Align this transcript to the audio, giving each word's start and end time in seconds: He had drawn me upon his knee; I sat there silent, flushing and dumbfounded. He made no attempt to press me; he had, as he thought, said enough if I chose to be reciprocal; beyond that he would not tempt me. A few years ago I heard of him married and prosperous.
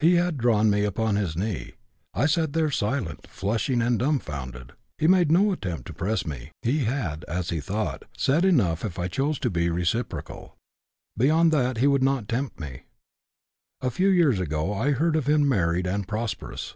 He 0.00 0.16
had 0.16 0.36
drawn 0.36 0.68
me 0.68 0.84
upon 0.84 1.16
his 1.16 1.34
knee; 1.34 1.76
I 2.12 2.26
sat 2.26 2.52
there 2.52 2.70
silent, 2.70 3.26
flushing 3.26 3.80
and 3.80 3.98
dumbfounded. 3.98 4.74
He 4.98 5.06
made 5.08 5.32
no 5.32 5.50
attempt 5.50 5.86
to 5.86 5.94
press 5.94 6.26
me; 6.26 6.52
he 6.60 6.80
had, 6.80 7.24
as 7.24 7.48
he 7.48 7.58
thought, 7.60 8.04
said 8.18 8.44
enough 8.44 8.84
if 8.84 8.98
I 8.98 9.08
chose 9.08 9.38
to 9.38 9.48
be 9.48 9.70
reciprocal; 9.70 10.58
beyond 11.16 11.52
that 11.52 11.78
he 11.78 11.86
would 11.86 12.02
not 12.02 12.28
tempt 12.28 12.60
me. 12.60 12.82
A 13.80 13.90
few 13.90 14.08
years 14.08 14.40
ago 14.40 14.74
I 14.74 14.90
heard 14.90 15.16
of 15.16 15.26
him 15.26 15.48
married 15.48 15.86
and 15.86 16.06
prosperous. 16.06 16.74